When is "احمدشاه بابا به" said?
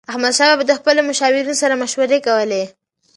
0.11-0.65